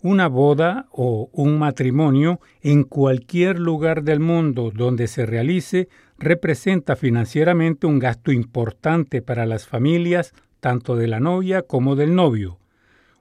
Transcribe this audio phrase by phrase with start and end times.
[0.00, 7.86] Una boda o un matrimonio en cualquier lugar del mundo donde se realice representa financieramente
[7.86, 12.58] un gasto importante para las familias tanto de la novia como del novio.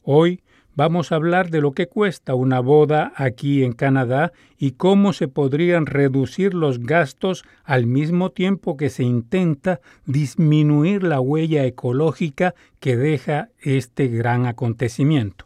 [0.04, 0.42] Hoy
[0.76, 5.28] vamos a hablar de lo que cuesta una boda aquí en Canadá y cómo se
[5.28, 12.98] podrían reducir los gastos al mismo tiempo que se intenta disminuir la huella ecológica que
[12.98, 15.46] deja este gran acontecimiento.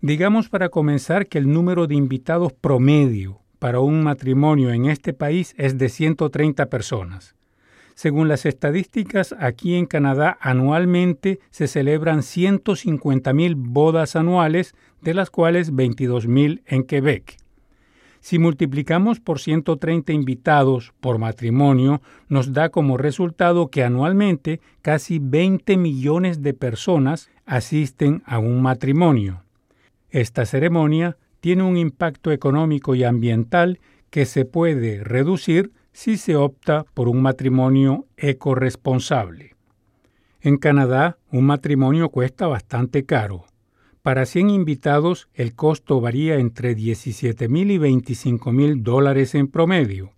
[0.00, 5.54] Digamos para comenzar que el número de invitados promedio para un matrimonio en este país
[5.58, 7.34] es de 130 personas.
[7.96, 15.72] Según las estadísticas, aquí en Canadá anualmente se celebran 150.000 bodas anuales, de las cuales
[15.72, 17.36] 22.000 en Quebec.
[18.20, 25.76] Si multiplicamos por 130 invitados por matrimonio, nos da como resultado que anualmente casi 20
[25.76, 29.42] millones de personas asisten a un matrimonio.
[30.10, 36.84] Esta ceremonia tiene un impacto económico y ambiental que se puede reducir si se opta
[36.94, 39.54] por un matrimonio ecoresponsable.
[40.40, 43.44] En Canadá, un matrimonio cuesta bastante caro.
[44.02, 50.12] Para 100 invitados, el costo varía entre 17 mil y 25 mil dólares en promedio.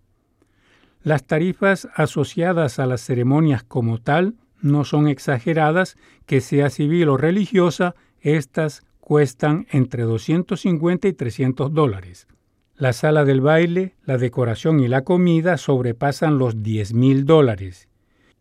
[1.02, 7.16] Las tarifas asociadas a las ceremonias como tal no son exageradas, que sea civil o
[7.16, 12.28] religiosa, estas cuestan entre 250 y 300 dólares.
[12.76, 17.88] La sala del baile, la decoración y la comida sobrepasan los 10 mil dólares.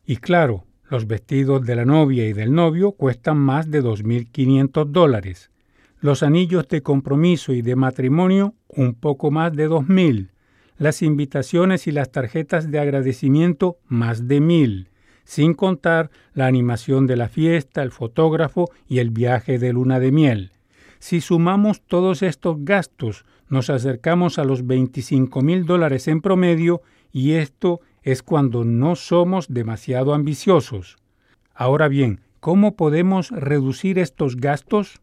[0.05, 5.49] Y claro, los vestidos de la novia y del novio cuestan más de 2.500 dólares.
[6.01, 10.29] Los anillos de compromiso y de matrimonio un poco más de 2.000.
[10.77, 14.89] Las invitaciones y las tarjetas de agradecimiento más de 1.000.
[15.23, 20.11] Sin contar la animación de la fiesta, el fotógrafo y el viaje de luna de
[20.11, 20.51] miel.
[20.99, 27.33] Si sumamos todos estos gastos, nos acercamos a los 25 mil dólares en promedio y
[27.33, 30.97] esto es cuando no somos demasiado ambiciosos.
[31.53, 35.01] Ahora bien, ¿cómo podemos reducir estos gastos?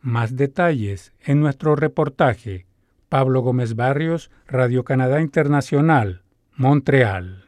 [0.00, 2.66] Más detalles en nuestro reportaje.
[3.08, 6.22] Pablo Gómez Barrios, Radio Canadá Internacional,
[6.56, 7.44] Montreal.